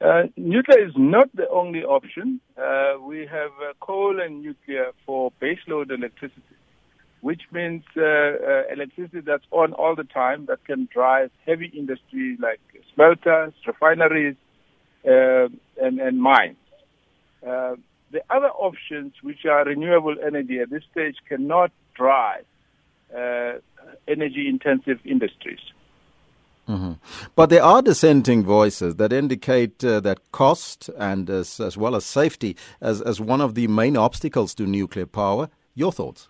Uh, 0.00 0.24
nuclear 0.36 0.86
is 0.86 0.92
not 0.96 1.34
the 1.34 1.48
only 1.48 1.82
option. 1.82 2.40
Uh, 2.58 2.94
we 3.00 3.20
have 3.20 3.50
uh, 3.62 3.72
coal 3.80 4.20
and 4.20 4.42
nuclear 4.42 4.92
for 5.06 5.32
baseload 5.40 5.90
electricity, 5.90 6.42
which 7.22 7.42
means 7.50 7.82
uh, 7.96 8.02
uh, 8.02 8.62
electricity 8.70 9.20
that's 9.20 9.46
on 9.52 9.72
all 9.72 9.94
the 9.96 10.04
time 10.04 10.44
that 10.46 10.62
can 10.66 10.86
drive 10.92 11.30
heavy 11.46 11.72
industry 11.74 12.36
like 12.40 12.60
smelters, 12.94 13.54
refineries, 13.66 14.36
uh, 15.06 15.48
and, 15.80 15.98
and 15.98 16.20
mines. 16.20 16.56
Uh, 17.46 17.76
the 18.12 18.20
other 18.28 18.50
options, 18.50 19.14
which 19.22 19.46
are 19.46 19.64
renewable 19.64 20.16
energy 20.24 20.60
at 20.60 20.68
this 20.68 20.82
stage, 20.92 21.16
cannot 21.28 21.72
drive 21.94 22.44
energy 24.08 24.48
intensive 24.48 24.98
industries. 25.06 25.60
But 27.34 27.50
there 27.50 27.62
are 27.62 27.82
dissenting 27.82 28.44
voices 28.44 28.96
that 28.96 29.12
indicate 29.12 29.84
uh, 29.84 30.00
that 30.00 30.32
cost 30.32 30.90
and 30.98 31.28
as, 31.30 31.60
as 31.60 31.76
well 31.76 31.94
as 31.96 32.04
safety 32.04 32.56
as, 32.80 33.00
as 33.00 33.20
one 33.20 33.40
of 33.40 33.54
the 33.54 33.66
main 33.68 33.96
obstacles 33.96 34.54
to 34.54 34.66
nuclear 34.66 35.06
power. 35.06 35.48
Your 35.74 35.92
thoughts? 35.92 36.28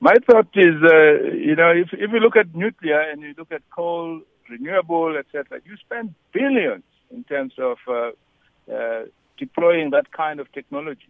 My 0.00 0.14
thought 0.30 0.48
is, 0.54 0.74
uh, 0.82 1.34
you 1.34 1.56
know, 1.56 1.70
if, 1.70 1.88
if 1.92 2.10
you 2.12 2.20
look 2.20 2.36
at 2.36 2.54
nuclear 2.54 3.00
and 3.00 3.22
you 3.22 3.34
look 3.36 3.50
at 3.50 3.62
coal, 3.74 4.20
renewable, 4.48 5.16
etc., 5.16 5.60
you 5.64 5.76
spend 5.78 6.14
billions 6.32 6.84
in 7.10 7.24
terms 7.24 7.54
of 7.58 7.78
uh, 7.88 8.10
uh, 8.72 9.04
deploying 9.38 9.90
that 9.90 10.12
kind 10.12 10.38
of 10.40 10.52
technology. 10.52 11.08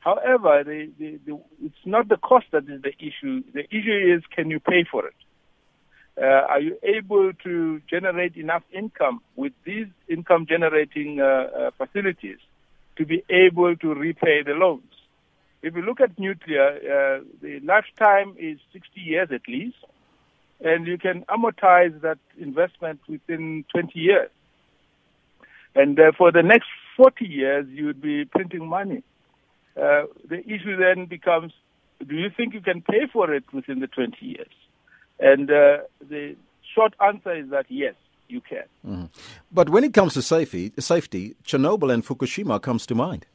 However, 0.00 0.64
the, 0.64 0.90
the, 0.98 1.20
the, 1.24 1.40
it's 1.62 1.74
not 1.84 2.08
the 2.08 2.16
cost 2.16 2.46
that 2.50 2.68
is 2.68 2.82
the 2.82 2.92
issue. 2.98 3.44
The 3.54 3.64
issue 3.70 4.16
is 4.16 4.22
can 4.34 4.50
you 4.50 4.58
pay 4.58 4.84
for 4.90 5.06
it? 5.06 5.14
Uh, 6.20 6.24
are 6.24 6.60
you 6.60 6.78
able 6.82 7.32
to 7.42 7.80
generate 7.88 8.36
enough 8.36 8.62
income 8.72 9.20
with 9.34 9.52
these 9.64 9.86
income 10.08 10.46
generating 10.46 11.20
uh, 11.20 11.24
uh, 11.24 11.70
facilities 11.78 12.36
to 12.96 13.06
be 13.06 13.24
able 13.30 13.74
to 13.76 13.94
repay 13.94 14.42
the 14.42 14.52
loans? 14.52 14.82
If 15.62 15.74
you 15.74 15.82
look 15.82 16.00
at 16.00 16.18
nuclear, 16.18 16.68
uh, 16.68 17.24
the 17.40 17.60
lifetime 17.60 18.34
is 18.38 18.58
60 18.72 19.00
years 19.00 19.28
at 19.32 19.42
least, 19.48 19.76
and 20.60 20.86
you 20.86 20.98
can 20.98 21.24
amortize 21.30 21.98
that 22.02 22.18
investment 22.38 23.00
within 23.08 23.64
20 23.72 23.98
years. 23.98 24.30
And 25.74 25.98
uh, 25.98 26.12
for 26.18 26.30
the 26.30 26.42
next 26.42 26.68
40 26.96 27.24
years, 27.24 27.66
you 27.70 27.86
would 27.86 28.02
be 28.02 28.26
printing 28.26 28.68
money. 28.68 29.02
Uh, 29.76 30.02
the 30.28 30.40
issue 30.46 30.76
then 30.76 31.06
becomes 31.06 31.52
do 32.06 32.16
you 32.16 32.30
think 32.36 32.54
you 32.54 32.60
can 32.60 32.82
pay 32.82 33.06
for 33.12 33.32
it 33.32 33.44
within 33.52 33.80
the 33.80 33.86
20 33.86 34.16
years? 34.20 34.50
And 35.18 35.50
uh, 35.50 35.78
the 36.08 36.36
short 36.74 36.94
answer 37.00 37.34
is 37.34 37.50
that 37.50 37.66
yes, 37.68 37.94
you 38.28 38.40
can. 38.40 38.64
Mm-hmm. 38.86 39.04
But 39.52 39.68
when 39.68 39.84
it 39.84 39.94
comes 39.94 40.14
to 40.14 40.22
safety, 40.22 40.72
safety, 40.78 41.36
Chernobyl 41.44 41.92
and 41.92 42.04
Fukushima 42.04 42.60
comes 42.60 42.86
to 42.86 42.94
mind. 42.94 43.26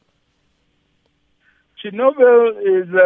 Chernobyl 1.82 2.58
is 2.60 2.88
uh, 2.92 3.04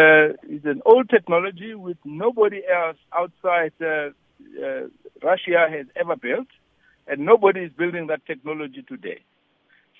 uh, 0.00 0.54
is 0.56 0.64
an 0.64 0.80
old 0.86 1.10
technology 1.10 1.74
which 1.74 1.98
nobody 2.04 2.62
else 2.66 2.96
outside 3.12 3.72
uh, 3.82 4.10
uh, 4.64 4.88
Russia 5.22 5.66
has 5.70 5.86
ever 5.94 6.16
built, 6.16 6.48
and 7.06 7.26
nobody 7.26 7.60
is 7.60 7.72
building 7.72 8.06
that 8.06 8.24
technology 8.26 8.82
today. 8.88 9.20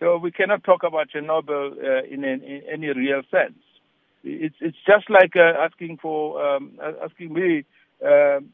So 0.00 0.16
we 0.16 0.32
cannot 0.32 0.64
talk 0.64 0.82
about 0.82 1.08
Chernobyl 1.14 1.72
uh, 1.72 2.04
in, 2.10 2.24
in, 2.24 2.42
in, 2.42 2.62
any 2.72 2.88
real 2.88 3.22
sense. 3.30 3.58
It's 4.24 4.56
it's 4.60 4.78
just 4.86 5.10
like 5.10 5.36
uh, 5.36 5.52
asking 5.60 5.98
for 6.00 6.42
um, 6.42 6.78
asking 7.02 7.34
me 7.34 7.64
um, 8.04 8.50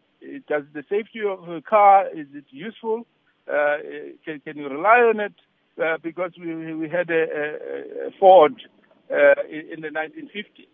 does 0.48 0.64
the 0.72 0.84
safety 0.88 1.20
of 1.26 1.48
a 1.48 1.60
car 1.62 2.06
is 2.08 2.26
it 2.34 2.44
useful? 2.50 3.06
Uh, 3.50 3.78
can, 4.24 4.40
can 4.40 4.56
you 4.56 4.68
rely 4.68 4.98
on 5.00 5.20
it? 5.20 5.34
Uh, 5.82 5.96
because 6.02 6.32
we 6.38 6.74
we 6.74 6.88
had 6.88 7.08
a, 7.10 7.22
a, 7.22 8.08
a 8.08 8.10
Ford 8.18 8.54
uh, 9.10 9.42
in, 9.48 9.74
in 9.74 9.80
the 9.80 9.88
1950s. 9.88 10.68